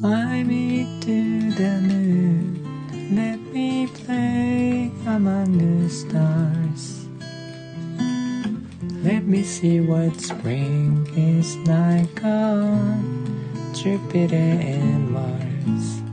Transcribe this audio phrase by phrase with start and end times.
[0.00, 3.16] Fly me to the moon.
[3.16, 7.08] Let me play among the stars.
[9.02, 13.42] Let me see what spring is like on
[13.74, 16.07] Jupiter and Mars.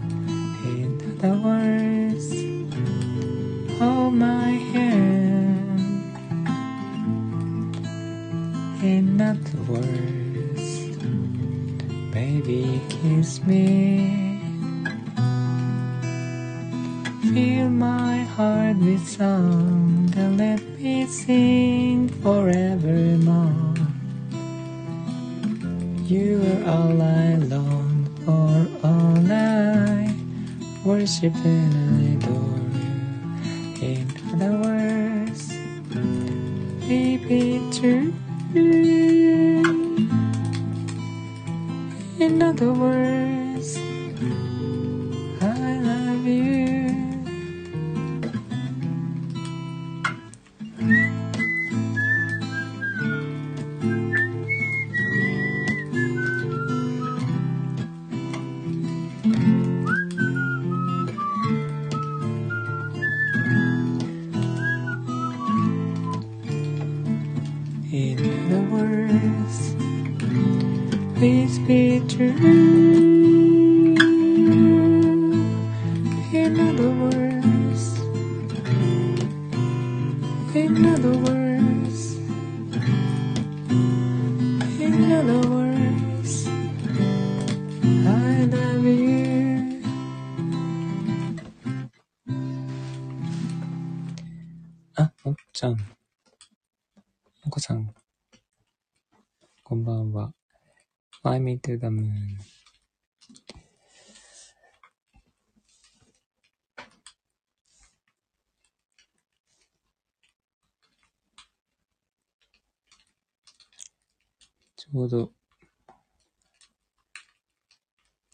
[114.92, 115.32] ちょうど、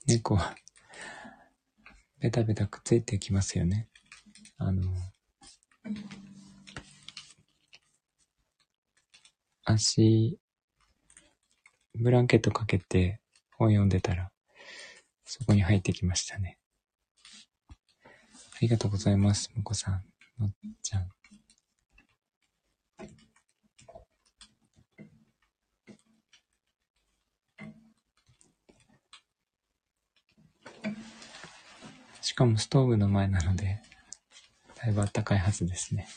[0.06, 0.54] 猫は、
[2.20, 3.88] ベタベタくっついてきますよね。
[4.58, 4.84] あの、
[9.64, 10.38] 足、
[11.96, 13.22] ブランケットかけて
[13.58, 14.30] 本読んでたら、
[15.24, 16.60] そこに入ってきましたね。
[18.56, 20.04] ありがとうございます、もこさん、
[20.38, 20.52] のっ
[20.84, 21.21] ちゃん。
[32.42, 33.80] かもストーブの前なので、
[34.76, 36.08] だいぶ暖かいはずですね。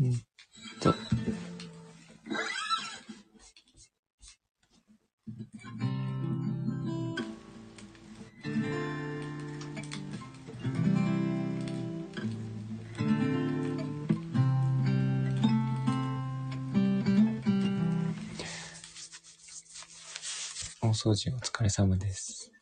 [0.00, 0.29] うん
[21.02, 22.52] 掃除お疲れ様です。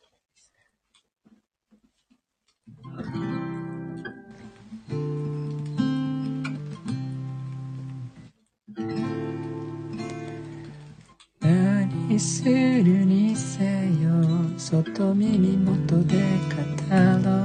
[11.41, 13.65] 何するにせ
[14.01, 16.15] よ外耳元で
[16.47, 16.95] 語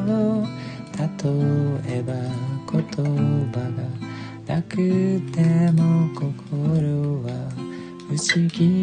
[0.06, 0.46] ろう
[1.88, 2.14] 例えば
[2.70, 3.58] 言葉
[4.46, 4.76] がなく
[5.32, 7.50] ても心は
[8.06, 8.73] 不思議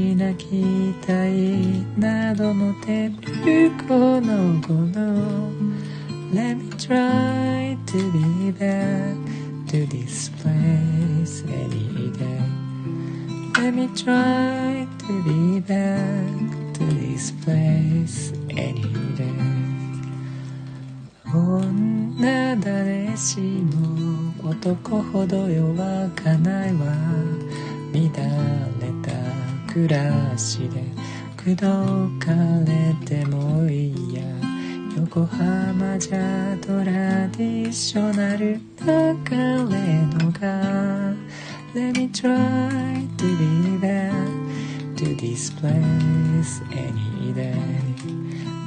[35.32, 41.14] 浜じゃトラディショナルな彼のが
[41.74, 44.12] Let me try to be back
[44.98, 47.56] to this place any day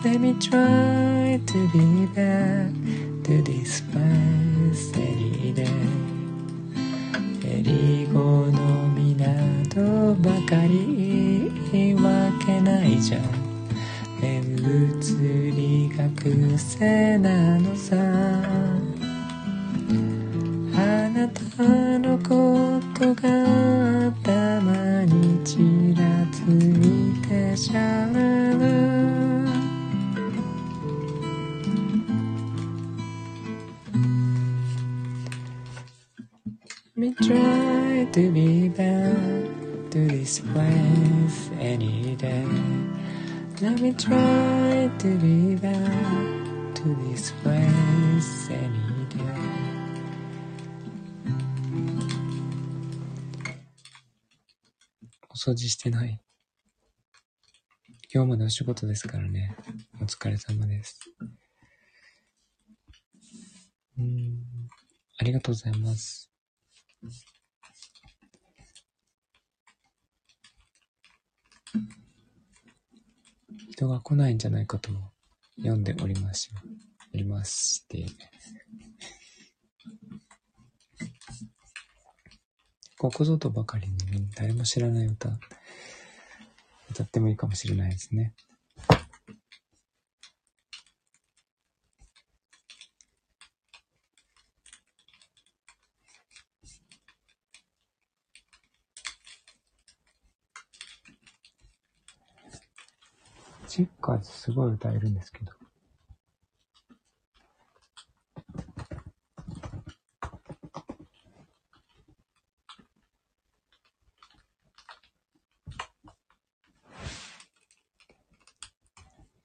[0.03, 2.73] Let me try to be back
[3.25, 5.69] to this place any day
[7.45, 13.44] エリゴの港ばかり言い訳ないじゃん
[14.25, 15.91] 目移り
[16.59, 17.95] せなのさ
[20.75, 20.79] あ
[21.11, 21.63] なた
[21.99, 25.59] のことが頭にち
[26.01, 28.15] らついてしゃう
[36.97, 42.84] Me try to be back to this place any day.
[43.65, 49.25] Let me try to be back to this place any day.
[55.31, 56.21] お掃除してない。
[58.13, 59.57] 今日までお仕事ですからね。
[59.99, 61.01] お疲れ様です。
[63.97, 64.45] うん。
[65.17, 66.31] ありがとうございます。
[73.75, 74.93] 人が来ないんじゃないかと
[75.57, 76.61] 読んでおりますよ。
[77.13, 78.07] おりまして。
[82.99, 85.29] ここぞとばかりにね誰も知らない歌、
[86.93, 88.33] 歌ってもいいかもしれないですね。
[103.75, 105.51] チェッカーズすごい歌えるんですけど。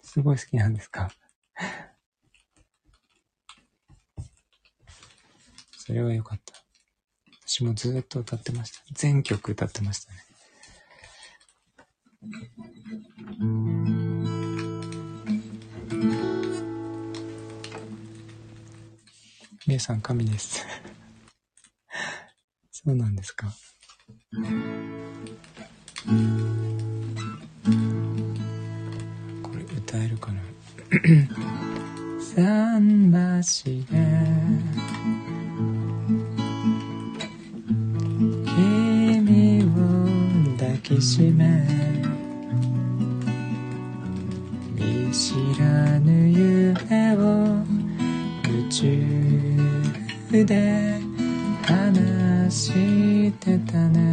[0.03, 1.09] すごい好きなんですか？
[5.75, 6.53] それは良かった。
[7.47, 8.83] 私もずっと歌ってました。
[8.93, 10.19] 全曲歌ってましたね。
[19.67, 20.65] みえさん、神です。
[22.71, 23.53] そうなんですか。
[29.43, 30.41] これ歌えるかな
[32.35, 34.07] 桟橋で
[38.45, 41.88] 君を抱きしめ
[45.19, 47.57] 知らぬ夢を
[48.47, 48.85] 宇宙
[50.31, 50.97] で
[51.61, 54.08] 話してたね。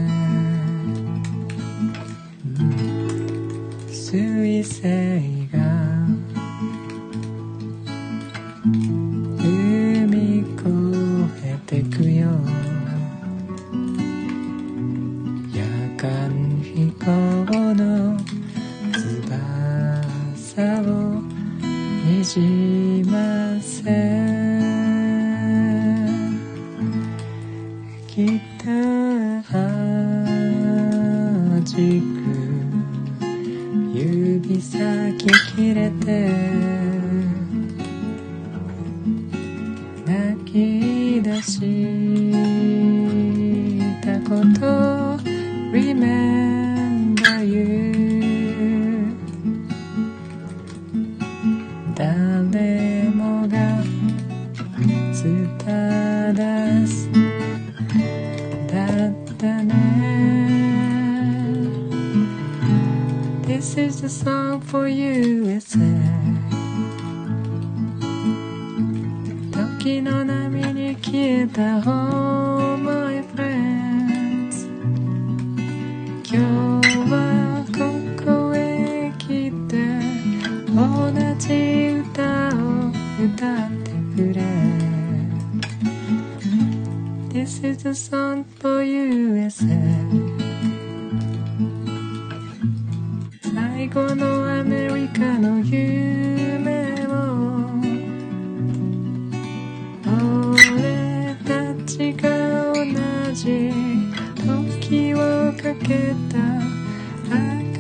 [105.87, 106.39] けた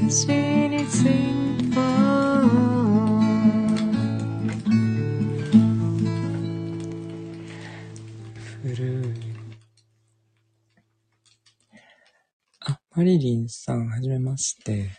[0.08, 1.82] 証に Sing for
[8.62, 9.14] 古い
[12.60, 14.90] あ、マリリンさん、はじめまして。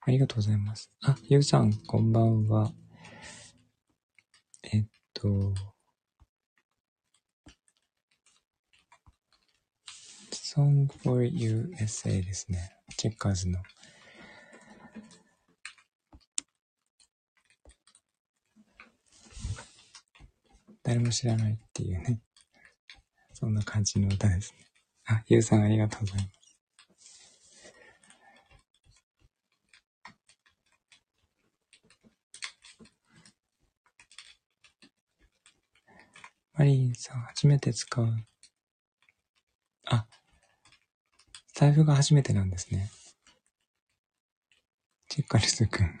[0.00, 0.90] ありがとうございます。
[1.02, 2.70] あ、ゆうさん、こんばんは。
[4.62, 5.54] えっと、
[10.58, 12.72] Song for USA ですね。
[12.96, 13.60] チェッカーズの。
[20.82, 22.20] 誰も知らないっていうね。
[23.34, 24.66] そんな感じの歌ですね。
[25.06, 26.28] あ、ゆうさんありがとうございます。
[36.54, 38.27] マリンさん、初めて使う
[41.58, 42.88] 財布が初めてなんですね。
[45.08, 46.00] チェッカリスくん。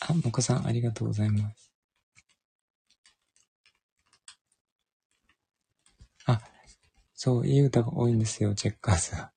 [0.00, 1.72] あ、もこさん、ありがとうございます。
[6.24, 6.40] あ、
[7.14, 9.30] そう、いい歌が多いんですよ、チェッカーズは。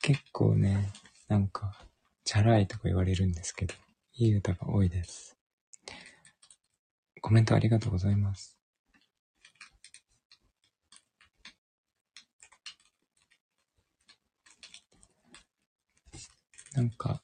[0.00, 0.92] 結構ね、
[1.26, 1.76] なんか、
[2.22, 3.74] チャラいとか言われるんですけど、
[4.14, 5.36] いい歌が多いです。
[7.20, 8.57] コメントありがとうございます。
[16.74, 17.22] なんか、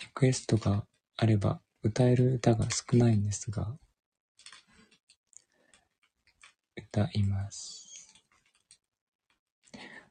[0.00, 3.76] リクエストがあれば歌える歌が少ないんですが、
[6.76, 8.14] 歌います。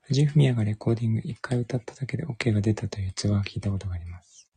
[0.01, 4.49] 藤井フミヤがレコーディング一回歌っただけで OK が出たというツアーを聞いたことがあります。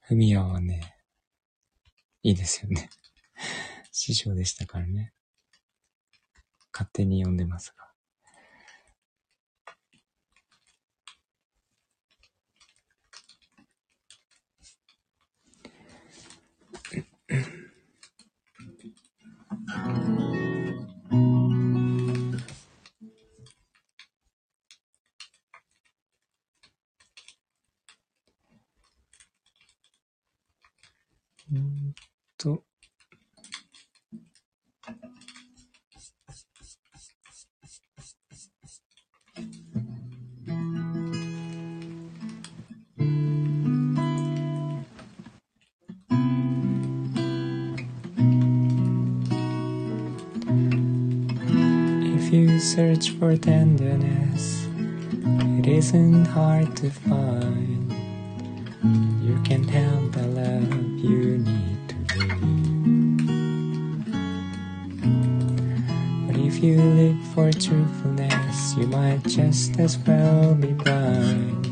[0.00, 0.94] フミヤはね、
[2.22, 2.90] いいですよね。
[3.92, 5.12] 師匠でしたからね。
[6.72, 7.87] 勝手に呼んでますが。
[19.74, 20.17] う
[52.74, 54.68] search for tenderness,
[55.58, 57.90] it isn't hard to find.
[59.24, 60.70] You can have the love
[61.00, 61.94] you need.
[66.26, 71.66] But if you look for truthfulness, you might just as well be blind.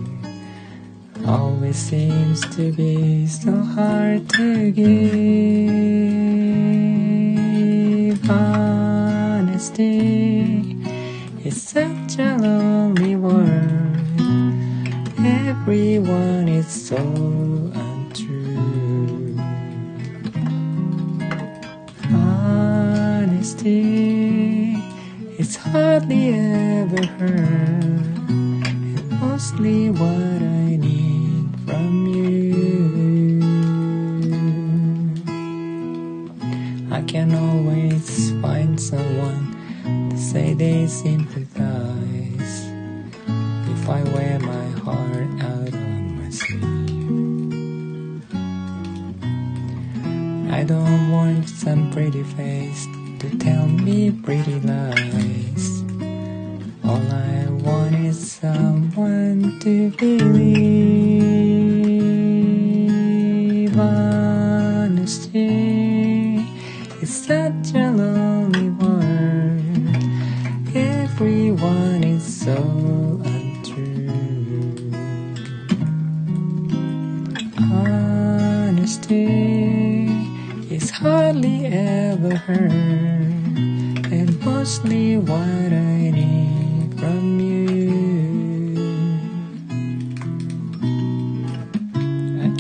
[1.26, 4.86] Always seems to be so hard to give
[8.30, 10.25] honesty.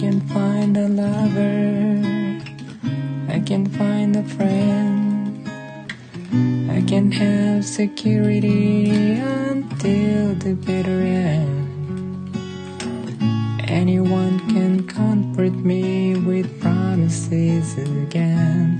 [0.06, 2.40] Can find a lover,
[3.28, 5.50] I can find a friend
[6.70, 12.36] I can have security until the bitter end.
[13.66, 18.75] Anyone can comfort me with promises again.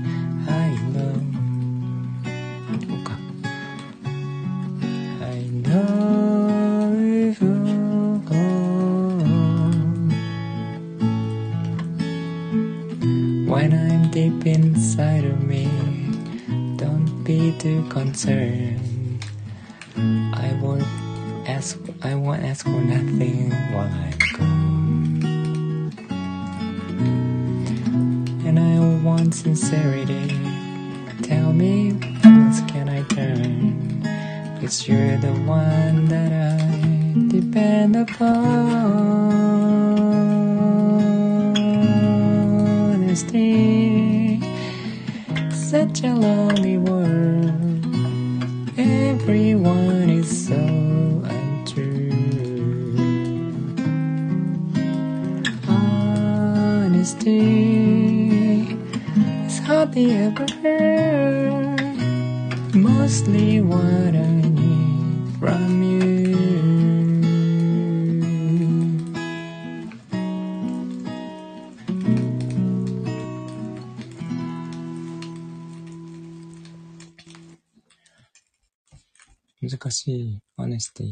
[80.97, 81.07] アネスティ。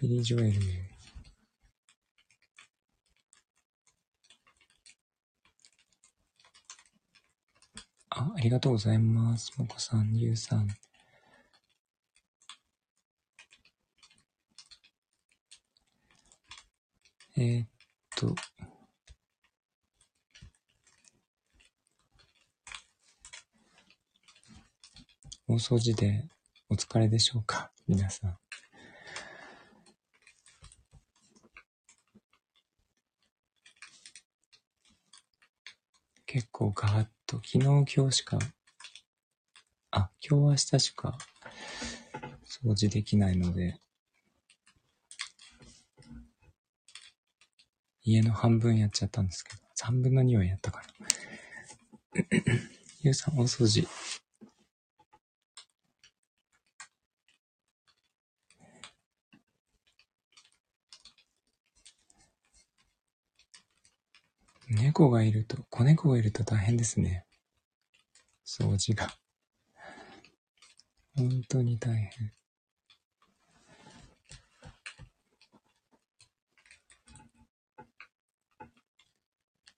[0.00, 0.60] ビリー・ジョエル。
[8.10, 9.52] あ、ありがとうございます。
[9.58, 10.68] もこさん、ゆうさん。
[17.36, 17.68] えー、っ
[18.16, 18.34] と。
[25.50, 26.26] 大掃除で
[26.68, 27.70] お疲れでしょうか？
[27.86, 28.36] 皆さん。
[36.26, 38.38] 結構ガーッと、昨日今日しか、
[39.90, 41.16] あ、今日明日しか
[42.44, 43.80] 掃除できないので、
[48.02, 51.06] 家の半分やっちゃったんですけど、3分の2はやったかな。
[53.00, 53.88] ゆうさん、大掃除
[64.98, 67.24] 猫がいると、子猫がいると大変ですね。
[68.44, 69.08] 掃除が。
[71.16, 72.32] 本当に大変。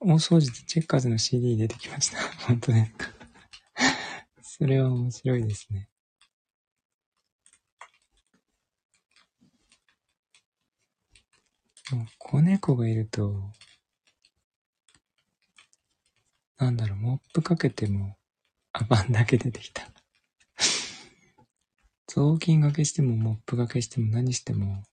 [0.00, 2.16] 大掃除でチェッカーズの CD 出てきました。
[2.48, 3.10] 本当ですか？
[4.40, 5.90] それは面白いですね。
[11.92, 13.52] もう子猫がいると、
[16.60, 18.18] なんだろう、モップかけても、
[18.72, 19.90] あ、バンだけ出てきた。
[22.06, 24.84] 雑巾がけしても、モップがけしても、何しても、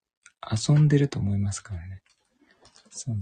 [0.49, 2.01] 遊んでると思いますからね。
[2.89, 3.15] そう。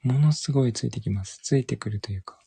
[0.00, 1.40] ものすごいついてきます。
[1.42, 2.40] ついてくるというか。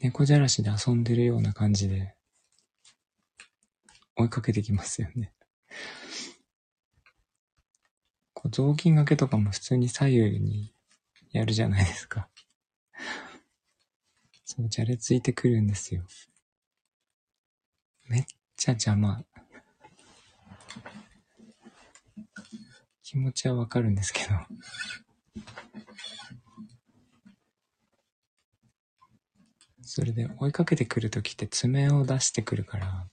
[0.00, 2.14] 猫じゃらしで遊んでるような感じで、
[4.16, 5.34] 追いかけてきますよね。
[8.46, 10.72] 雑巾掛けとかも普通に左右に
[11.32, 12.28] やるじゃないですか。
[14.44, 16.06] そう、じゃれついてくるんですよ。
[18.06, 18.24] めっ
[18.56, 19.24] ちゃ邪魔。
[23.02, 24.34] 気持ちはわかるんですけど。
[29.82, 33.08] それで追いかけてくるときって爪を出してくるから、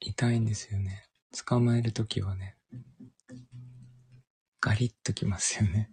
[0.00, 1.08] 痛いんですよね。
[1.32, 2.55] 捕まえるときはね。
[4.66, 5.92] ガリッときますよね。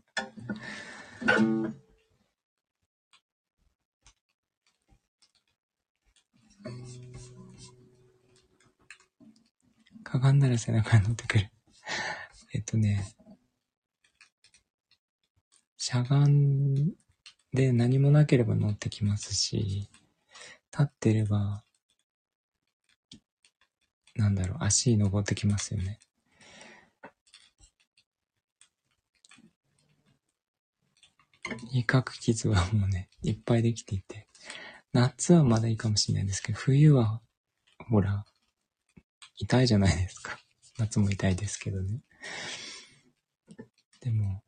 [10.04, 11.52] かがんだら背中に乗ってくる。
[12.56, 13.14] えっとね、
[15.78, 16.74] しゃがん
[17.54, 19.88] で何もなければ乗ってきますし、
[20.72, 21.64] 立ってれば、
[24.16, 26.00] なんだろう、足登ってきますよね。
[31.72, 34.28] 威嚇傷はもうね、いっぱいできていて、
[34.94, 37.22] 夏はまだいいかもしれないんですけど、冬は、
[37.90, 38.26] ほら、
[39.38, 40.38] 痛いじゃないですか。
[40.78, 42.02] 夏も痛いですけどね。
[44.02, 44.44] でも、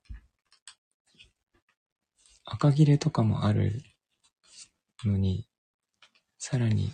[2.46, 3.82] 赤切れとかもある
[5.04, 5.48] のに、
[6.38, 6.94] さらに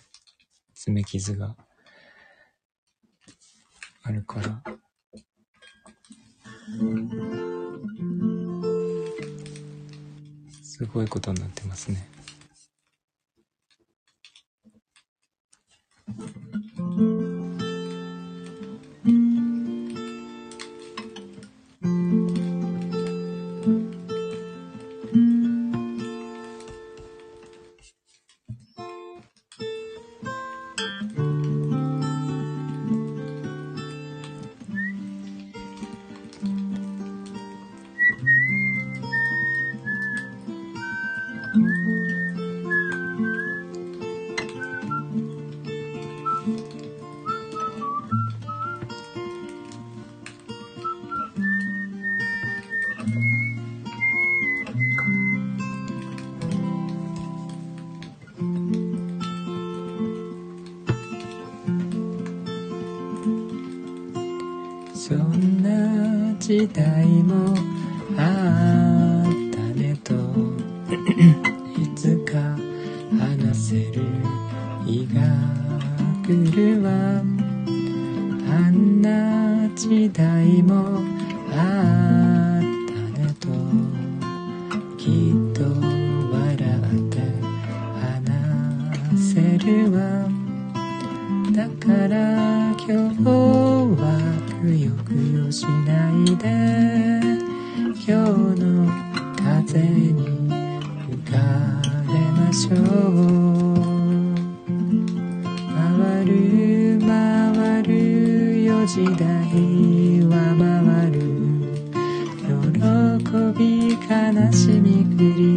[0.73, 1.55] 爪傷が
[4.03, 4.63] あるから、
[10.81, 12.07] すごいことになってますね。
[114.49, 115.50] しみ繰り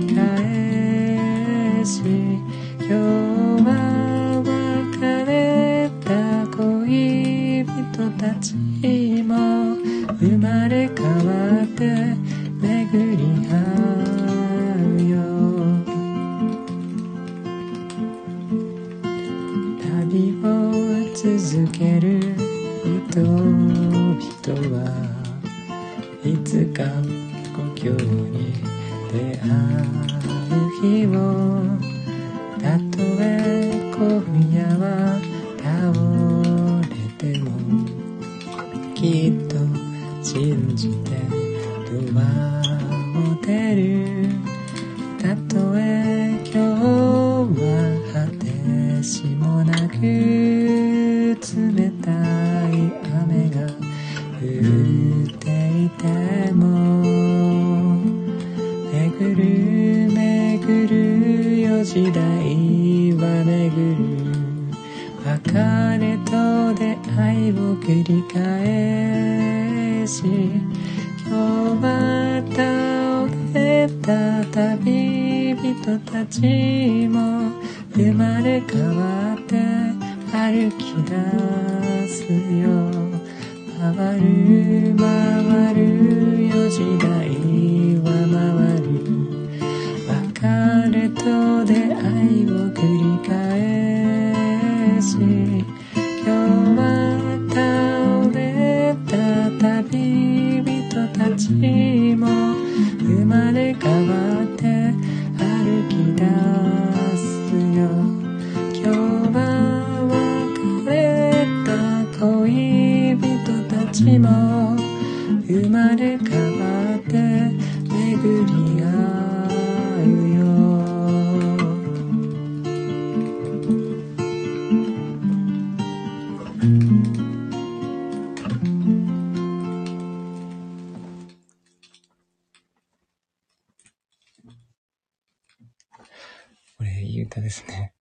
[137.54, 137.92] ですね。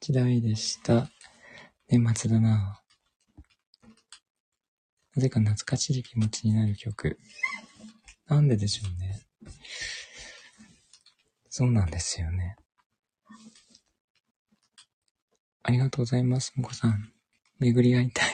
[0.00, 1.10] 時代でした。
[1.88, 2.80] 年末だな。
[5.14, 7.18] なぜか懐かしい気持ちになる曲。
[8.28, 9.20] なんででしょうね。
[11.50, 12.56] そうなんですよね。
[15.62, 17.12] ありがとうございますもこさん。
[17.58, 18.30] 巡り合いたい。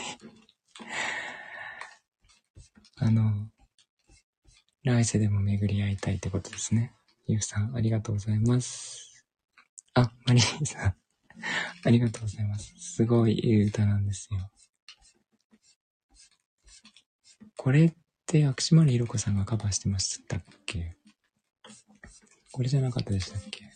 [2.96, 3.51] あの
[4.84, 6.92] 来世でも巡り合いたいってことですね。
[7.28, 9.24] ゆうさん、ありがとうございます。
[9.94, 10.94] あ、マリーさん、
[11.86, 12.74] ありがとうございます。
[12.78, 14.50] すごいいい歌なんですよ。
[17.56, 17.92] これっ
[18.26, 20.96] て薬師丸ひろ子さんがカバーしてましたっけ？
[22.50, 23.70] これじゃなかったでしたっけ？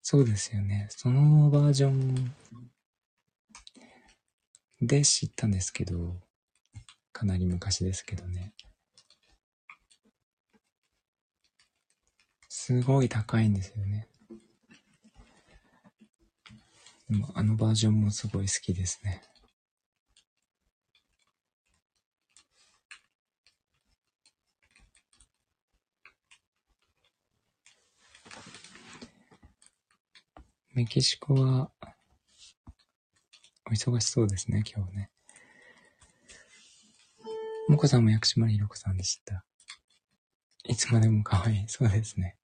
[0.00, 0.86] そうですよね。
[0.90, 2.32] そのバージョン
[4.80, 6.20] で知ったんですけど、
[7.12, 8.52] かなり昔ですけどね。
[12.48, 14.08] すごい高いんですよね。
[17.08, 19.22] でもあのバージョンもすごい好きですね。
[30.74, 31.70] メキシコは
[33.68, 35.10] お忙しそうですね、今日ね。
[37.68, 39.44] もこさんも薬師丸ひろこさんでした。
[40.64, 41.64] いつまでも可愛い。
[41.66, 42.36] そうですね。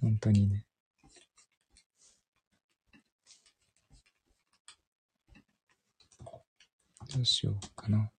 [0.00, 0.64] 本当にね。
[7.12, 8.13] どうしようかな。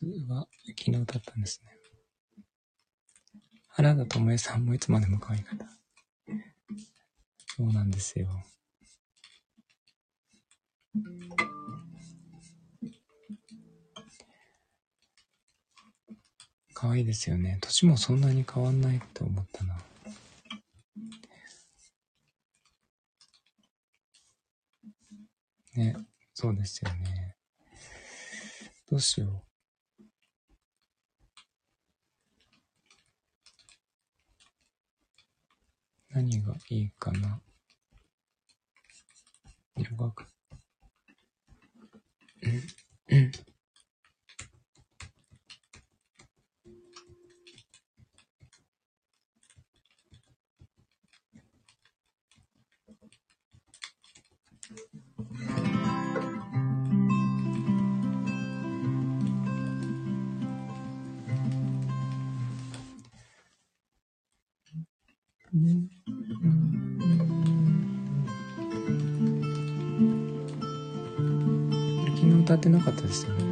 [0.00, 1.72] スは昨日だったんですね。
[3.68, 5.66] 原田智恵さんもいつまでも可愛い方。
[7.56, 8.28] そうなんですよ。
[16.72, 17.58] 可愛いですよね。
[17.60, 19.76] 年もそんなに変わんないって思ったな。
[25.76, 25.94] ね、
[26.32, 27.36] そうですよね。
[28.90, 29.49] どうしよう。
[36.12, 37.40] 何がいいかな？
[39.76, 40.26] 洋楽。
[43.08, 43.32] うん。
[65.52, 65.99] Mm-hmm.
[72.50, 73.49] 歌ってなかったですよね。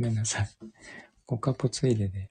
[0.00, 0.48] めんなさい。
[1.26, 2.29] ごかぽついでで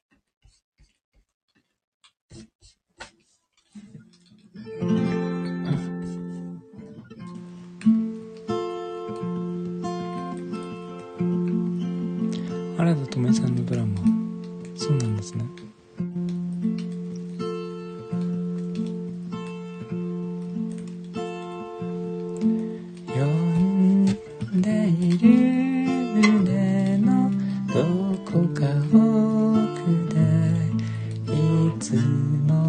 [29.00, 30.20] 僕で
[31.34, 32.69] いつも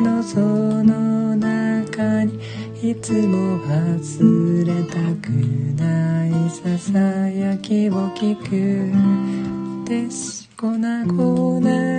[0.00, 2.38] のその中に
[2.90, 4.94] いつも忘れた
[5.26, 5.30] く
[5.80, 9.84] ないささやきを聞く。
[9.84, 10.48] です。
[10.56, 11.93] 粉々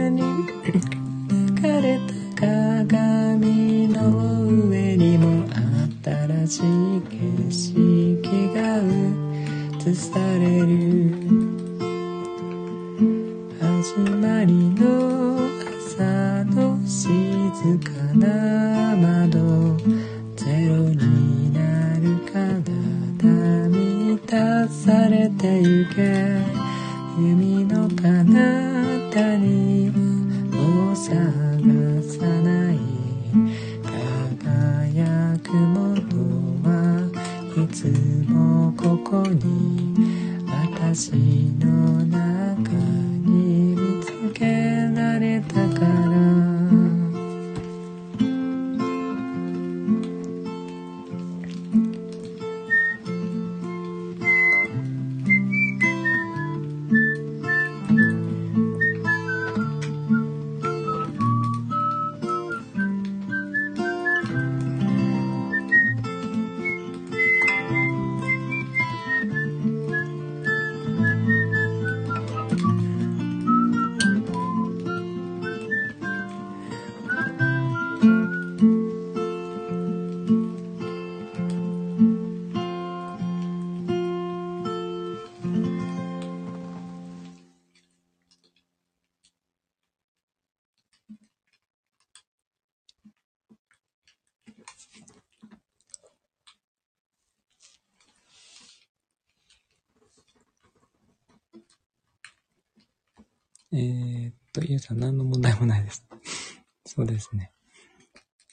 [103.78, 106.06] えー、っと、ゆうさん何の問題もないです。
[106.88, 107.52] そうですね。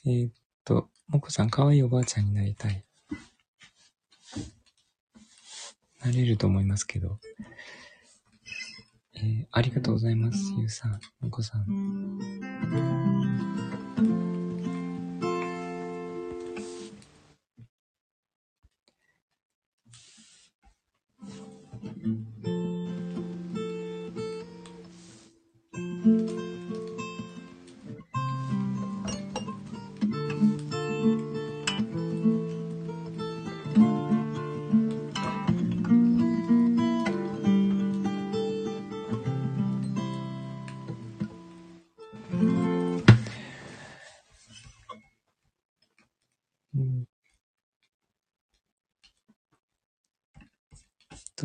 [0.05, 0.33] えー、っ
[0.65, 2.85] と、もこさん、かわいいおばあちゃんになりたい。
[6.01, 7.21] なれると思いますけど。
[9.15, 11.69] えー、ありがとうございます、ゆうさん、もこさん。
[11.69, 13.52] うん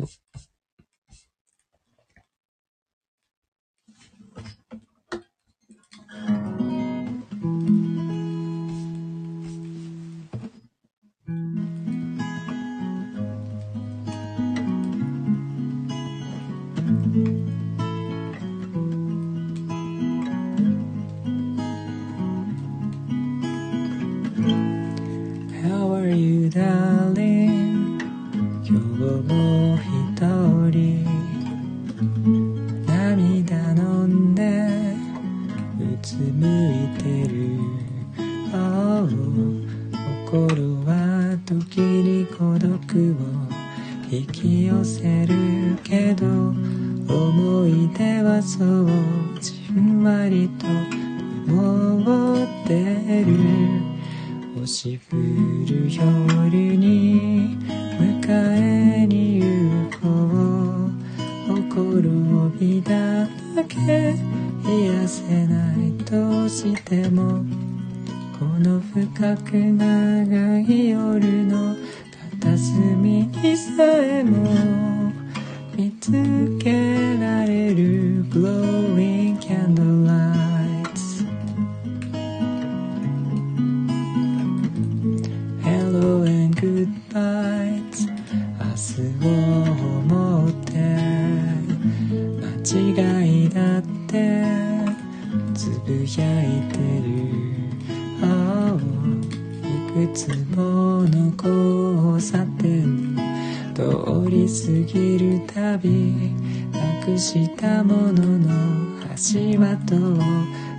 [0.07, 0.28] と。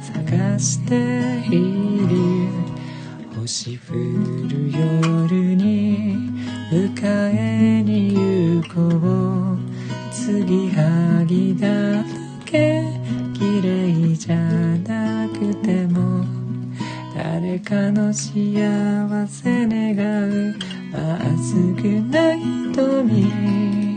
[0.01, 0.95] 探して
[1.49, 2.49] いる
[3.39, 6.17] 星降る夜に
[6.71, 6.93] 迎
[7.35, 8.81] えに行こ
[9.57, 9.59] う。
[10.13, 12.05] 継ぎはぎだ
[12.45, 12.85] け
[13.35, 16.25] 綺麗じゃなくても
[17.17, 20.55] 誰かの幸せ願う。
[20.93, 23.90] まっすぐな瞳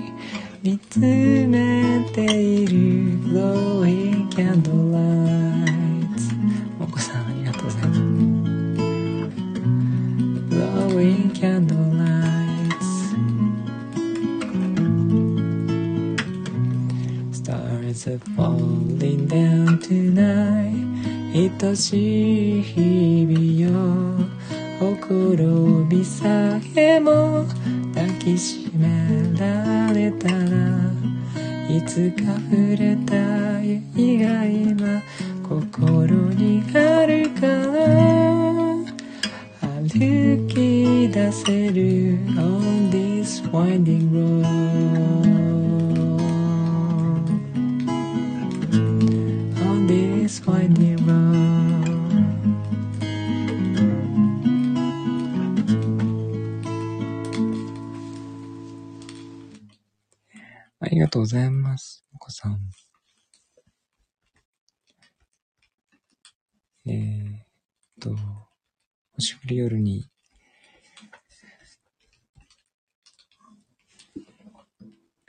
[0.64, 2.74] 見つめている
[3.28, 6.34] glowing candlelights
[6.80, 8.00] もこさんありがとうございます
[10.56, 12.88] glowing candlelights
[17.34, 20.72] stars are falling down tonight
[21.36, 23.68] 愛しい日々よ
[24.80, 27.46] ほころびさえも
[28.24, 28.88] きしめ
[29.38, 30.38] られたら
[31.70, 35.02] いつか触れた意が今
[35.44, 37.84] 心にあるから
[39.70, 44.46] 歩き出せる on this winding road
[49.60, 50.93] on this winding road
[60.94, 62.06] りがとうございます。
[62.14, 62.60] お子さん。
[66.86, 67.46] えー、っ
[68.00, 68.16] と、
[69.14, 70.06] 星降る夜に、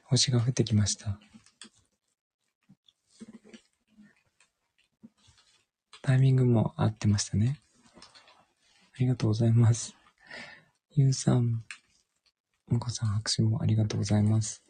[0.05, 1.19] 星が降ってきました。
[6.03, 7.63] タイミングも合ってましたね。
[8.97, 9.97] ありがとうございます。
[10.91, 11.65] ゆうさん、
[12.71, 14.64] お子さん拍手もありがとうございます。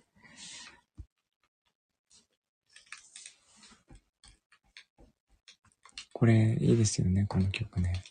[6.25, 8.03] これ、いいですよね、この曲ね。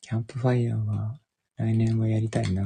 [0.00, 1.18] キャンプファイヤーは、
[1.56, 2.64] 来年はやりたいな。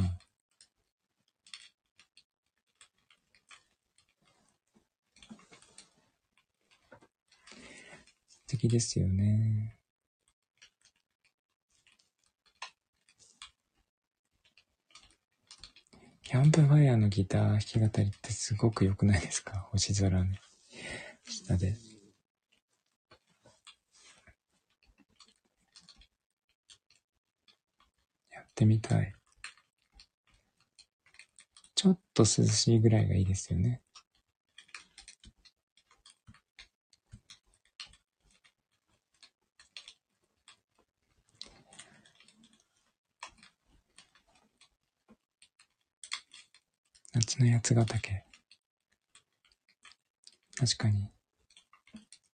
[8.29, 9.79] 素敵ですよね。
[16.23, 19.69] キャンプファイヤーのギター弾き語りってすごく良くないですか？
[19.71, 20.39] 星空ね。
[21.25, 21.77] 下で。
[28.31, 29.13] やってみたい。
[31.75, 33.83] ちょっと涼しいぐらいがいいですよね。
[47.15, 48.32] 夏の八ヶ岳。
[50.65, 51.11] 確かに。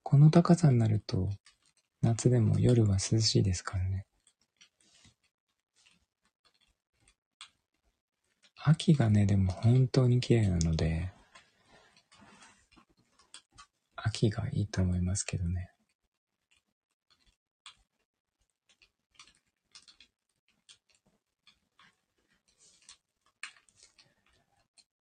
[0.03, 1.30] この高さになると、
[2.01, 4.05] 夏でも夜は涼しいですからね。
[8.57, 11.13] 秋がね、でも本当に綺麗なので、
[13.95, 15.71] 秋がいいと思いますけどね。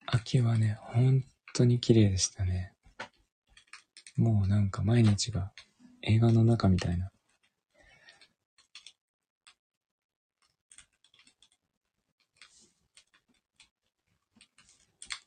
[0.06, 1.24] 秋はね、本
[1.56, 2.77] 当に綺麗でしたね。
[4.18, 5.52] もうなんか毎日が
[6.02, 7.12] 映画の中みたいな。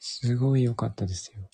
[0.01, 1.49] すごい良かったですよ。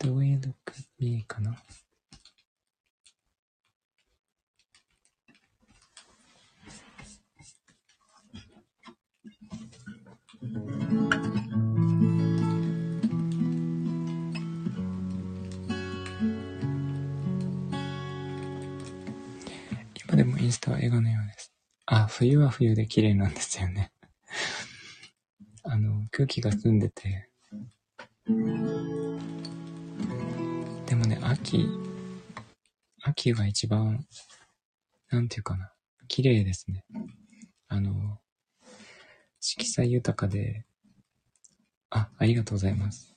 [0.00, 1.56] Do you look at me かな？
[20.46, 21.52] インスタは映画のようです。
[21.86, 23.90] あ、冬は冬で綺麗なんですよね。
[25.64, 27.28] あの、空気が澄んでて。
[30.86, 31.68] でもね、秋、
[33.02, 34.06] 秋が一番、
[35.10, 35.72] なんていうかな、
[36.06, 36.84] 綺麗ですね。
[37.66, 38.20] あの、
[39.40, 40.64] 色彩豊かで、
[41.90, 43.16] あ、ありがとうございます。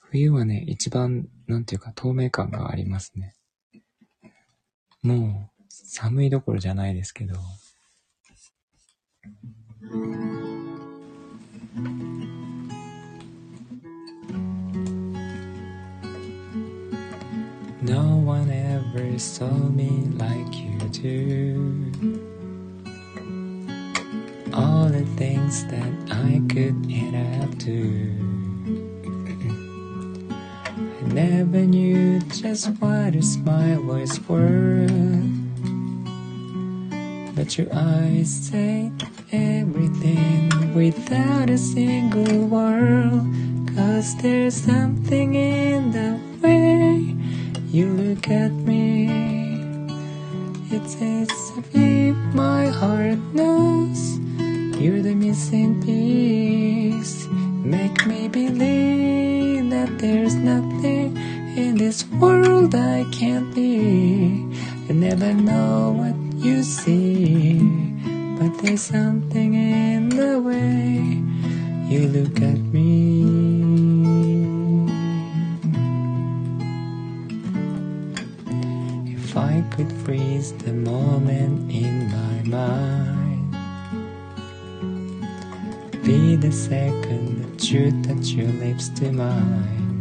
[0.00, 3.36] 冬はね、一番、なんていうか、透明感がありますね。
[5.02, 5.51] もう、
[5.91, 7.35] 寒いどころじゃないですけど。
[17.81, 21.91] No one ever saw me like you do.
[24.53, 28.11] All the things that I could add up to.
[30.99, 35.30] I never knew just what a smile was worth.
[37.42, 38.92] But your eyes say
[39.32, 43.26] everything without a single word.
[43.74, 47.16] Cause there's something in the way
[47.66, 49.10] you look at me.
[50.70, 54.20] It's as if my heart knows
[54.80, 57.26] you're the missing piece.
[57.64, 61.16] Make me believe that there's nothing
[61.56, 64.46] in this world I can't be.
[64.88, 67.60] I never know what you see,
[68.36, 71.22] but there's something in the way
[71.88, 73.22] you look at me.
[79.14, 83.52] If I could freeze the moment in my mind,
[86.02, 89.91] be the second that you touch your lips to mine.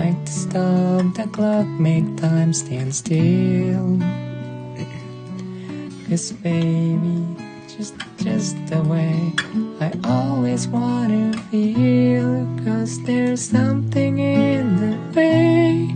[0.00, 4.00] Like to stop the clock, make time stand still.
[6.08, 7.20] Cause baby,
[7.68, 9.12] just just the way
[9.78, 12.48] I always wanna feel.
[12.64, 15.94] Cause there's something in the way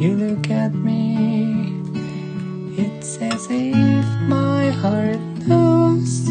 [0.00, 1.70] you look at me.
[2.76, 6.25] It's as if my heart knows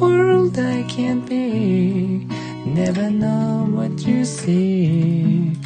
[0.00, 2.26] world I can't be.
[2.64, 5.56] Never know what you see,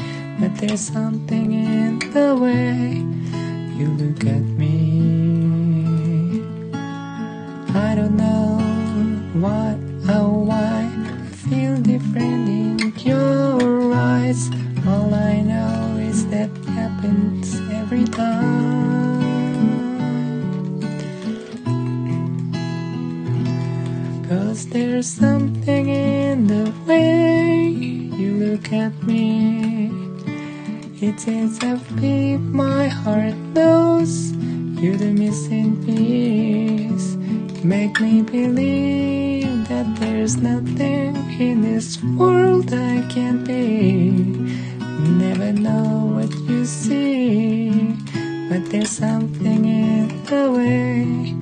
[0.40, 3.04] but there's something in the way
[3.78, 6.42] you look at me.
[7.74, 8.58] I don't know
[9.44, 9.78] what
[10.14, 10.90] or why
[11.22, 14.50] I feel different in your eyes.
[14.86, 18.53] All I know is that happens every time.
[24.74, 27.68] There's something in the way
[28.18, 29.88] you look at me.
[31.00, 31.90] It's as if
[32.40, 34.32] my heart knows
[34.82, 37.14] you're the missing piece.
[37.62, 44.10] Make me believe that there's nothing in this world I can't be.
[44.10, 47.94] Never know what you see,
[48.48, 51.33] but there's something in the way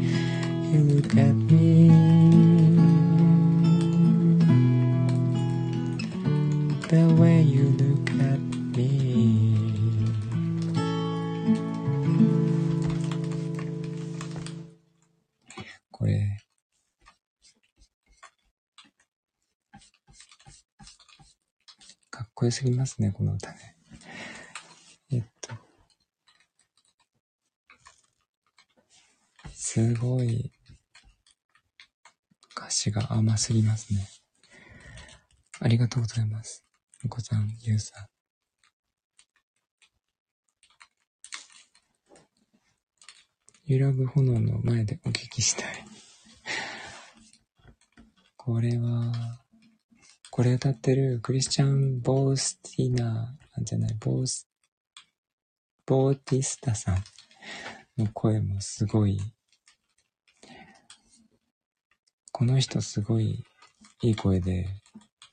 [22.43, 23.77] こよすぎますね、この歌ね。
[25.13, 25.55] えっと、
[29.55, 30.51] すごい、
[32.57, 34.09] 歌詞が甘すぎますね。
[35.61, 36.65] ありがとうございます。
[37.05, 38.09] お子さん、ゆうさん。
[43.67, 45.85] 揺らぐ炎の前でお聞きしたい。
[48.37, 49.42] これは、
[50.35, 54.49] これ歌ってるクリスチャン・ボースティナー、じゃない、ボース、
[55.85, 57.05] ボーティスタさん
[57.99, 59.21] の声もすごい、
[62.33, 63.45] この人すごい
[64.01, 64.69] いい声で、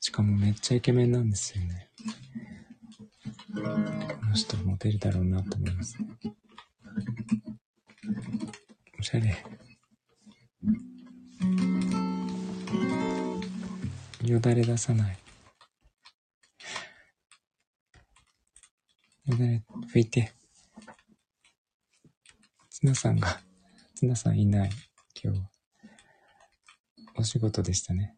[0.01, 1.89] しかもめっちゃイケメンなんですよね。
[3.55, 3.61] こ
[4.25, 6.09] の人モテるだろうなと思いますね。
[8.99, 9.33] おしゃれ。
[14.29, 15.17] よだれ出さない。
[19.25, 20.31] よだれ拭いて。
[22.69, 23.41] ツナさんが、
[23.95, 24.69] ツナさんいない。
[25.23, 25.49] 今日は。
[27.15, 28.15] お仕事でしたね。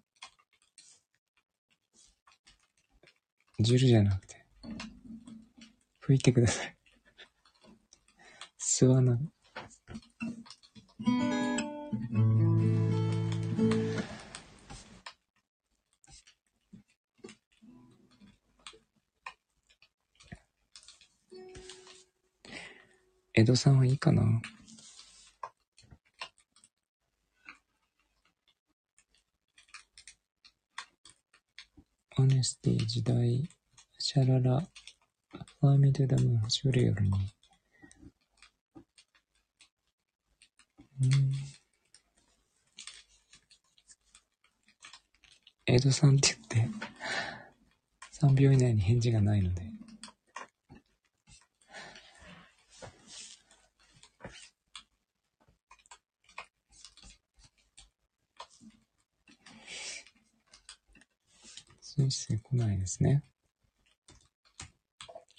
[3.62, 4.46] ジュルじゃなくて、
[6.06, 6.78] 拭いてください。
[8.60, 9.20] 吸わない。
[23.42, 24.22] 江戸さんはいいかな
[32.20, 33.50] オネスティ時代、
[33.98, 34.60] シャララ、
[35.60, 37.10] ファーミドダム、星降る夜に。
[41.02, 41.32] うん
[45.66, 46.70] 江戸さんって言って、
[48.22, 49.72] 3秒以内に返事がないので。
[61.92, 63.24] す通知来ないですね。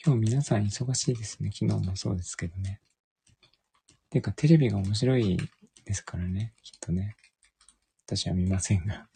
[0.05, 1.51] 今日皆さん忙しいですね。
[1.53, 2.81] 昨日もそうですけどね。
[4.11, 5.37] てか、テレビが面白い
[5.85, 6.55] ですからね。
[6.63, 7.17] きっとね。
[8.07, 9.09] 私は見ませんが。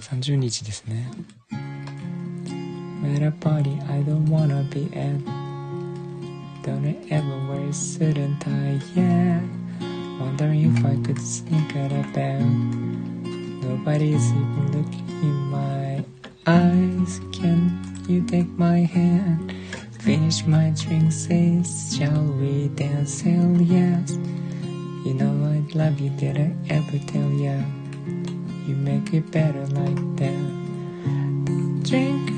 [0.00, 1.10] 30日ですね。
[3.04, 5.24] At a party I don't wanna be at.
[6.62, 9.40] Don't I ever wear a suit and tie, yeah
[10.20, 12.42] Wondering if I could sneak out of bed.
[13.62, 16.04] Nobody's even looking in my
[16.46, 17.20] eyes.
[17.32, 19.52] Can you take my hand?
[20.00, 23.20] Finish my drink, say, shall we dance?
[23.20, 24.12] Hell yes.
[25.04, 27.58] You know I love you, did I ever tell ya?
[28.66, 31.82] You make it better like that.
[31.82, 32.31] Drink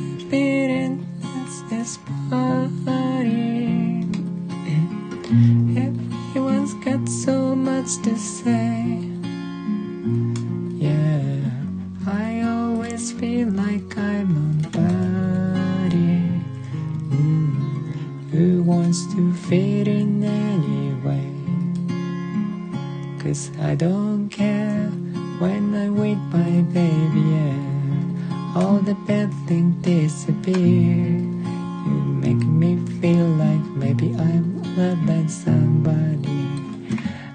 [35.24, 36.48] by somebody.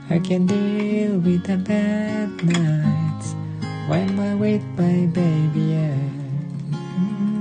[0.09, 3.33] I can deal with the bad nights
[3.87, 5.97] when I'm with my baby, yeah.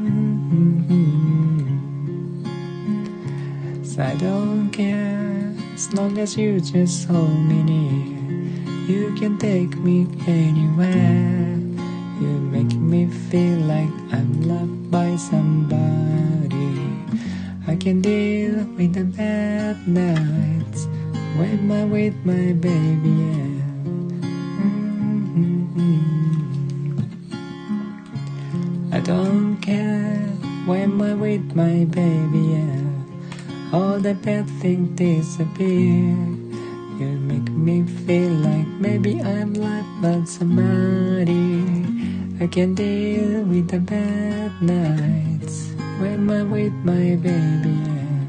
[0.00, 1.04] Mm-hmm.
[3.84, 8.16] So I don't care as long as you just hold me near.
[8.88, 11.58] You can take me anywhere.
[12.20, 16.07] You make me feel like I'm loved by somebody.
[17.68, 20.86] I can deal with the bad nights
[21.36, 23.12] when I'm with my baby.
[23.12, 23.60] Yeah.
[28.96, 30.16] I don't care
[30.64, 32.56] when I'm with my baby.
[32.56, 33.76] Yeah.
[33.76, 36.16] All the bad things disappear.
[36.96, 41.84] You make me feel like maybe I'm loved by somebody.
[42.40, 45.67] I can deal with the bad nights
[45.99, 47.69] when I'm with my baby.
[47.69, 48.27] Yeah.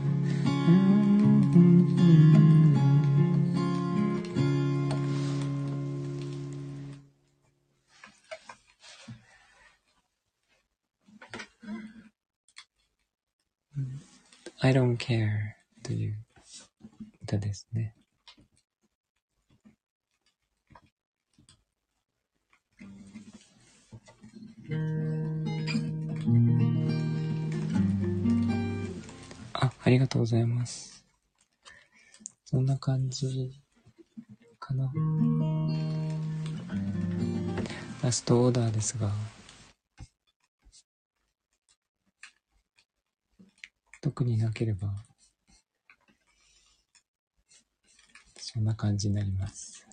[13.77, 13.97] Mm-hmm.
[14.63, 16.17] I don't care という
[17.23, 17.95] 歌ですね。
[24.71, 25.18] あ、
[29.82, 31.06] ありがとうございます。
[32.46, 33.62] そんな感じ
[34.60, 34.92] かな。
[38.04, 39.12] ラストオーダーですが、
[44.02, 44.94] 特になければ、
[48.38, 49.86] そんな感じになります。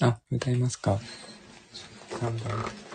[0.00, 1.00] あ、歌いますか。
[2.10, 2.85] 3番。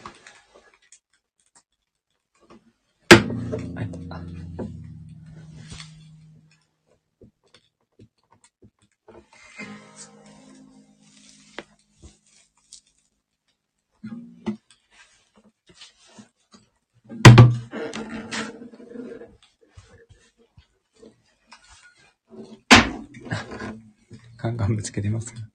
[24.82, 25.51] ぶつけてますが。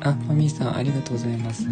[0.00, 1.66] あ、マミーさんありがとうございます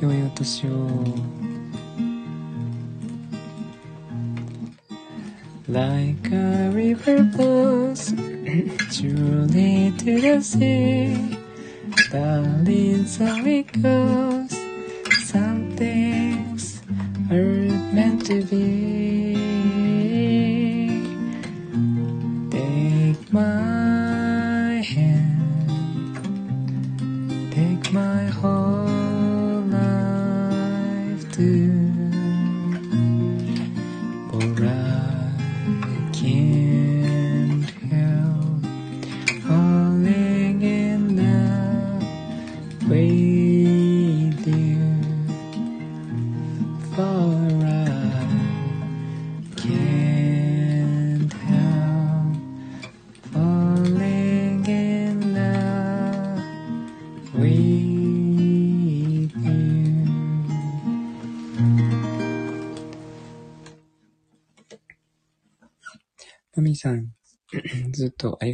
[0.00, 1.30] 良いお年を
[5.68, 8.12] Like a river flows
[8.90, 11.38] truly to the sea,
[12.10, 14.39] darling, so it goes.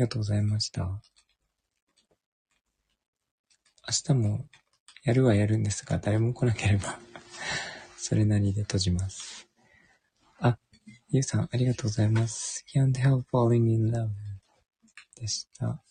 [0.06, 0.82] がとうございました。
[0.82, 1.00] 明
[4.04, 4.46] 日も
[5.04, 6.98] やるはやるんですが、誰も来なければ、
[7.98, 9.48] それなりで閉じます。
[10.38, 10.58] あ、
[11.08, 12.64] ゆうさん、ありがとうございます。
[12.72, 14.10] Can't help falling in love
[15.16, 15.82] でした。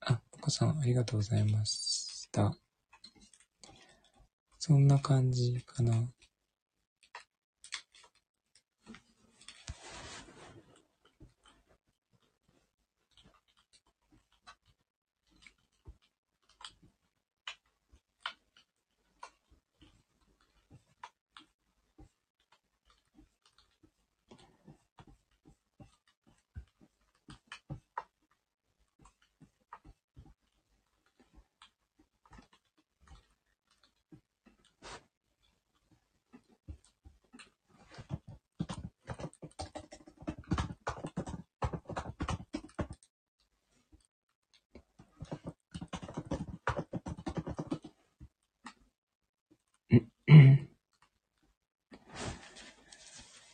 [0.00, 2.61] あ、ポコさん、ありがとうございました。
[4.64, 5.92] そんな感じかな。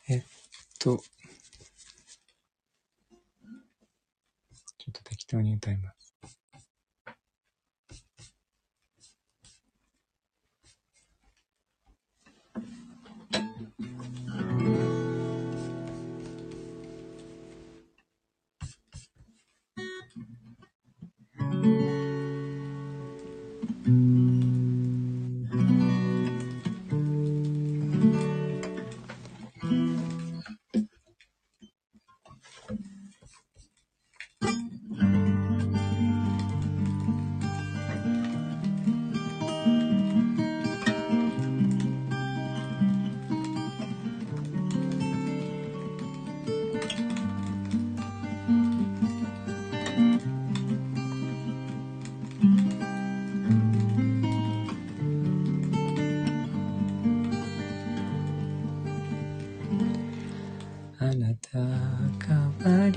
[0.09, 0.23] えっ
[0.97, 5.98] ちょっと適当に歌います。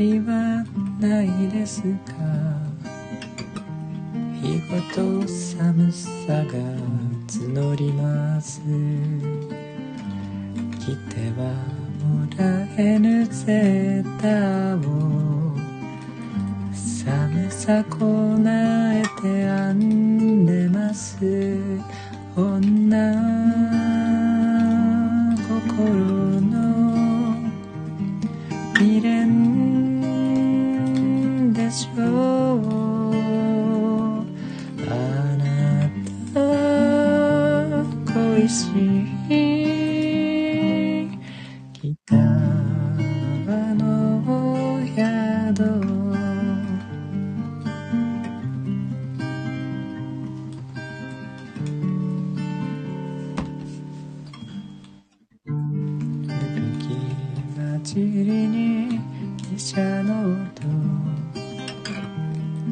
[0.02, 0.66] りは
[1.00, 1.84] ないです。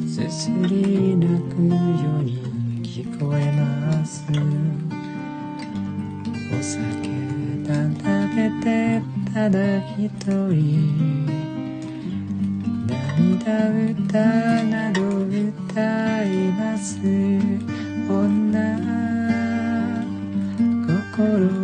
[0.10, 1.76] すすり泣くよ
[2.20, 2.41] うに
[2.84, 4.24] 聞こえます。
[6.51, 6.80] お酒
[7.64, 8.68] た食べて
[9.32, 9.60] ただ
[9.99, 11.28] 一人。
[12.88, 16.97] 涙歌など歌います。
[18.10, 18.80] 女
[21.16, 21.59] 心。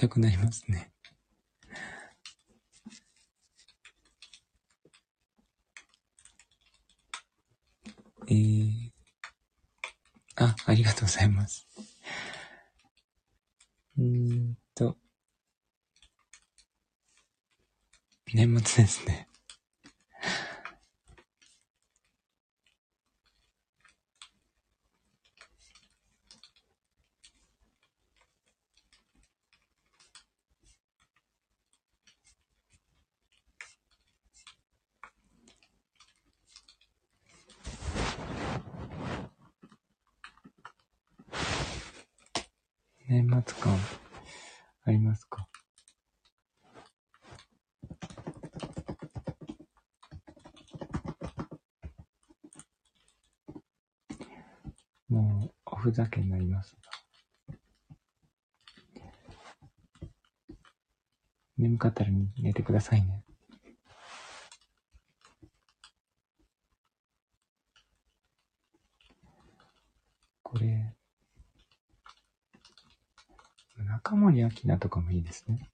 [0.00, 0.90] たくなりますね。
[8.26, 8.90] えー、
[10.36, 11.68] あ、ありがとうございます。
[13.98, 14.96] うんと、
[18.32, 19.29] 年末ですね。
[43.10, 43.76] 年末感
[44.84, 45.48] ありますか？
[55.08, 56.76] もうおふざけになります。
[61.58, 63.24] 眠かったら寝てくださいね。
[70.44, 70.94] これ、
[74.32, 75.70] 中森明菜とかもいいですね。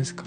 [0.00, 0.24] ですか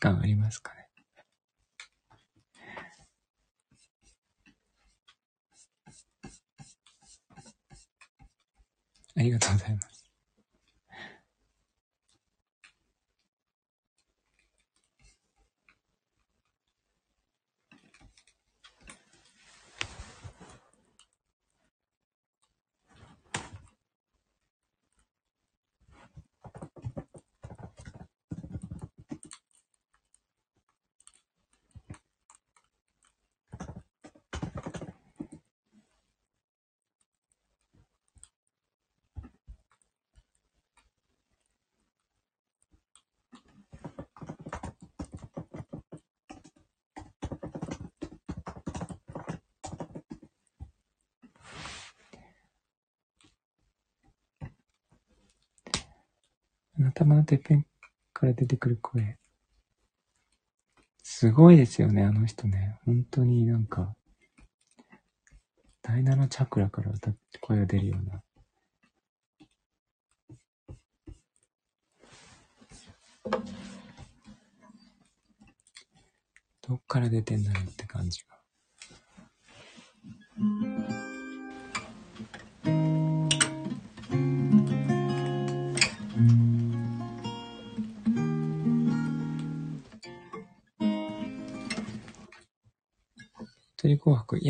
[0.00, 0.88] 感ありますかね。
[9.16, 9.89] ありがとうございます。
[56.90, 57.66] 頭のてっぺん
[58.12, 59.16] から出てくる声。
[61.04, 62.78] すごいですよね、あの人ね。
[62.84, 63.94] 本当になんか、
[65.82, 68.22] 第7チャクラから歌って声が出るような。
[76.62, 78.39] どっから出てんだろうって感じが。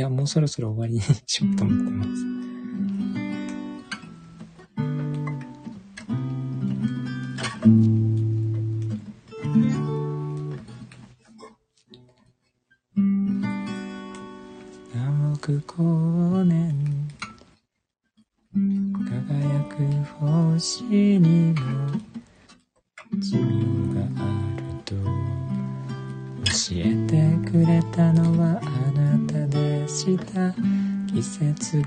[0.00, 2.29] や、もうそろそろ終わりに しようと思ってます。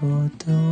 [0.03, 0.62] 我都。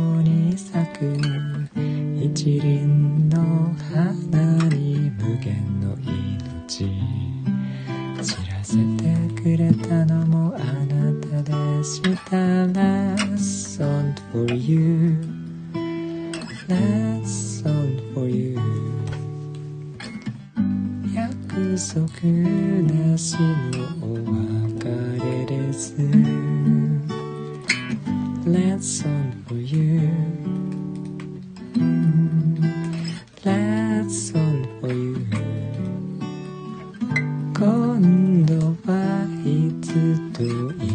[37.64, 38.54] 今度
[38.90, 40.91] はいつとい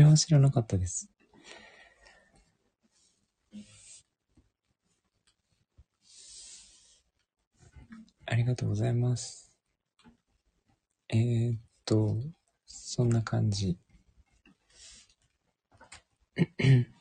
[0.00, 1.10] れは知らなかったです。
[8.26, 9.50] ありがとうございます。
[11.08, 12.16] えー、っと、
[12.66, 13.76] そんな感じ。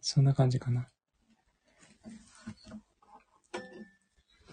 [0.00, 0.91] そんな感じかな。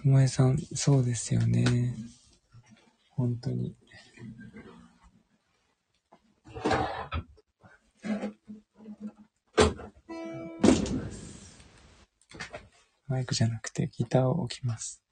[0.10, 1.94] ふもえさん、そうですよね。
[3.12, 3.76] 本当に。
[13.08, 15.04] マイクじゃなくてギターを置きます。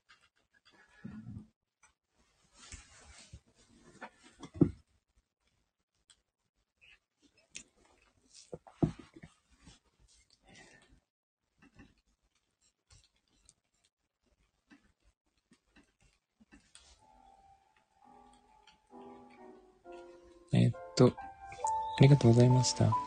[22.08, 22.86] りがとうございました。
[22.86, 23.02] んなんか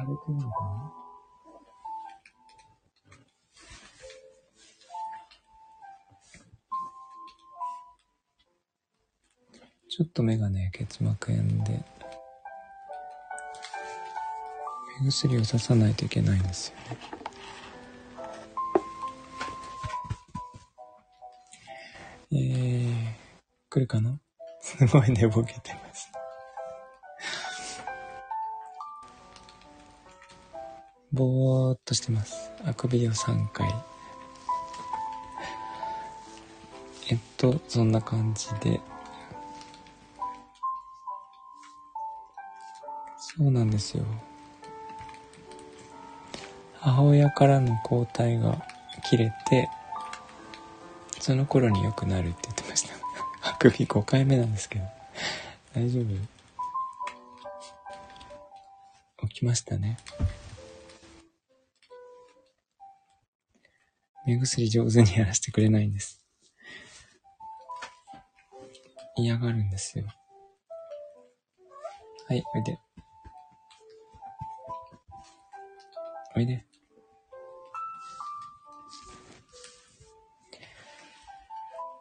[0.00, 0.92] 腫れてるのかな
[9.88, 11.82] ちょっと目がね、結膜炎で、
[15.00, 17.17] 目薬をささないといけないんですよね。
[23.88, 24.20] かな？
[24.60, 26.12] すごい寝ぼけてます。
[31.12, 32.52] ぼーっとしてます。
[32.64, 33.66] あくびを3回。
[37.10, 38.80] えっと、そんな感じで。
[43.16, 44.04] そうなんですよ。
[46.80, 48.62] 母親からの抗体が
[49.08, 49.70] 切れて、
[51.20, 52.62] その頃に良くなるって言って
[53.58, 53.70] ました。
[53.70, 54.84] あくび5回目なんですけど。
[55.74, 56.04] 大丈夫？
[59.28, 59.98] 起きましたね。
[64.26, 66.24] 目薬上手にやらせてくれないんです。
[69.16, 70.04] 嫌がるんですよ。
[72.28, 72.78] はい、おいで。
[76.36, 76.64] おいで。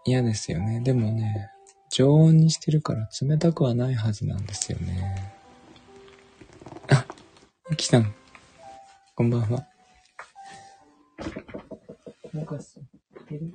[0.08, 0.80] 嫌ですよね。
[0.80, 1.52] でもね、
[1.92, 5.34] 常温にしてるから冷たくはないはずなんですよね。
[6.90, 7.06] あ、
[7.70, 8.16] ゆきさん。
[9.16, 9.68] こんばんは。
[12.34, 12.80] なんかす、
[13.30, 13.54] いる？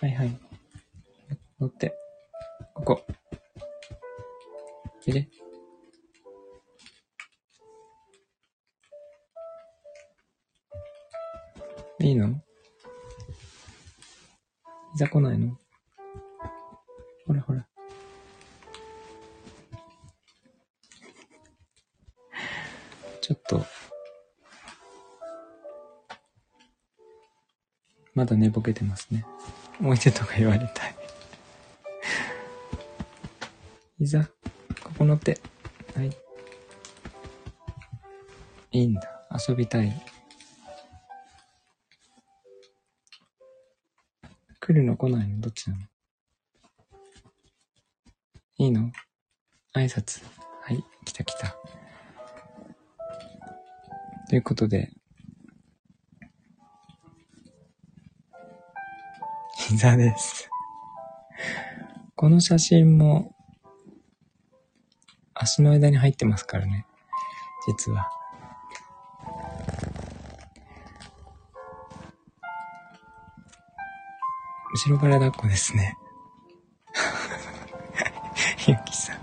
[0.00, 0.38] はいはい。
[1.60, 1.94] 乗って。
[2.72, 3.06] ここ。
[5.04, 5.28] いで。
[12.06, 12.28] いいの？
[12.28, 12.32] い
[14.96, 15.58] ざ来ないの？
[17.26, 17.66] ほらほら。
[23.20, 23.66] ちょっと、
[28.14, 29.26] まだ寝ぼけてますね。
[29.82, 30.94] 置いてとか言われたい。
[33.98, 35.40] いざ、ここ乗って。
[35.96, 36.16] はい。
[38.70, 39.26] いいんだ。
[39.48, 39.92] 遊びたい。
[44.76, 45.40] るの来ないの？
[45.40, 45.82] どっちなの？
[48.58, 48.92] いいの？
[49.74, 50.22] 挨拶。
[50.62, 51.56] はい、来た来た。
[54.28, 54.90] ということで、
[59.56, 60.48] 膝です。
[62.16, 63.34] この写真も、
[65.34, 66.86] 足の間に入ってますからね。
[67.68, 68.10] 実は。
[74.86, 75.96] 後ろから抱っこですね。
[78.68, 79.16] ゆきさん。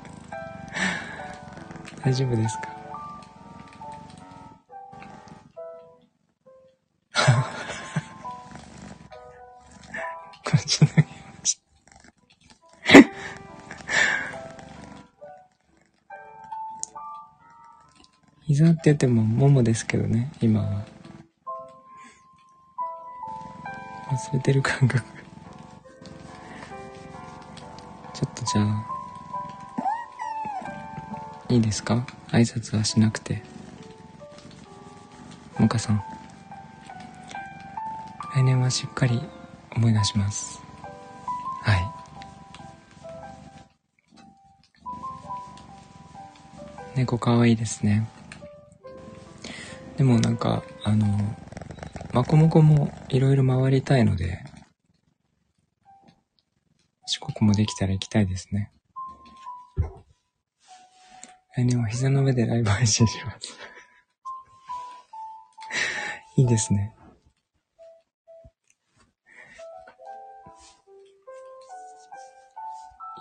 [2.03, 2.68] 大丈夫ですか？
[10.52, 11.07] こっち投げま
[11.45, 11.61] した。
[18.45, 20.85] 膝って言ってもももですけどね、今は。
[24.11, 25.03] 忘れてる感覚。
[28.53, 28.85] じゃあ、
[31.49, 32.05] いいですか？
[32.30, 33.41] 挨拶はしなくて。
[35.57, 36.03] もかさん。
[38.35, 39.19] 来年はしっかり
[39.75, 40.61] 思い出します。
[41.63, 41.81] はい。
[46.95, 48.07] 猫かわいいですね。
[49.97, 51.07] でもなんか、あの、
[52.11, 54.43] マコモコもいろいろ回りたいので、
[57.43, 58.71] 四国もできたら行きたいですね。
[61.55, 63.57] 来年は膝の上でライブ配信します。
[66.37, 66.95] いいですね。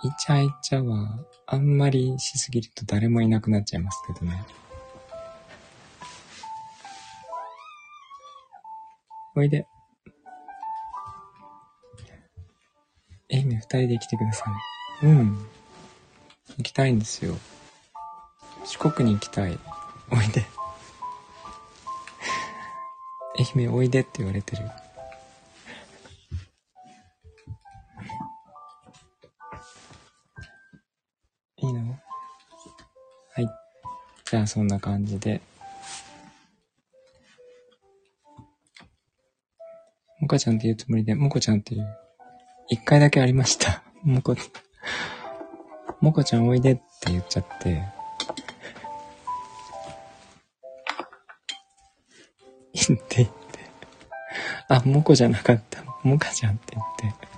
[0.03, 4.43] イチャイチャは、あんまりしすぎると誰もいなくなっちゃいますけどね。
[9.35, 9.67] おいで。
[13.33, 14.45] 愛媛二人で来てくださ
[15.01, 15.05] い。
[15.07, 15.47] うん。
[16.57, 17.35] 行きたいんですよ。
[18.63, 19.57] 四国に行きたい。
[20.11, 20.45] おいで。
[23.39, 24.69] 愛媛おいでって言われてる。
[31.57, 31.99] いいの？
[33.31, 33.49] はい。
[34.25, 35.41] じゃあそんな感じで。
[40.19, 41.87] もかちゃんって言うつもりで、もこちゃんっていう。
[42.69, 43.83] 一回だけありました。
[44.03, 44.35] もこ、
[46.01, 47.83] もこちゃんおいでって言っちゃって。
[52.73, 53.33] 言って言って。
[54.67, 55.83] あ、もこじゃなかった。
[56.03, 57.33] もかちゃんって言って。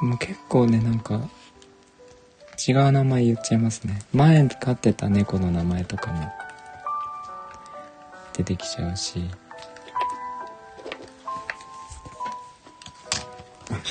[0.00, 1.28] もう結構ね、なんか、
[2.68, 4.00] 違う名前言っちゃいますね。
[4.12, 6.30] 前飼ってた猫の名前とかも
[8.38, 9.28] 出てきちゃうし。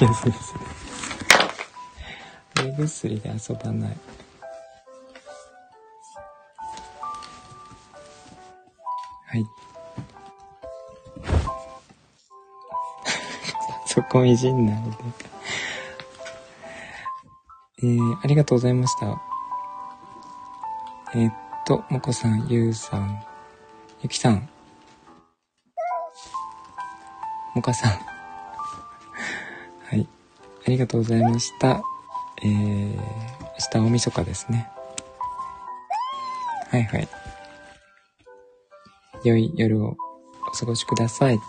[0.06, 0.62] やすいですね。
[2.64, 3.98] 目薬で遊ばない。
[9.26, 9.46] はい。
[13.86, 14.92] そこいじんないで。
[17.80, 19.22] えー、ありがとうございました。
[21.16, 21.34] えー、っ
[21.66, 23.24] と、もこさん、ゆうさん、
[24.04, 24.48] ゆきさん、
[27.56, 27.92] もかさん。
[27.92, 30.08] はい。
[30.68, 31.82] ありがとうございました。
[32.44, 33.02] えー、明
[33.72, 34.70] 日大晦日ですね。
[36.70, 37.08] はいはい。
[39.24, 39.98] 良い夜を
[40.48, 41.40] お過ごしください。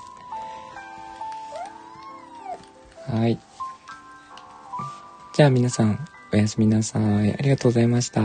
[3.09, 3.39] はい。
[5.35, 6.03] じゃあ皆さん、
[6.33, 7.35] おやすみなさい。
[7.35, 8.23] ありがとうございました。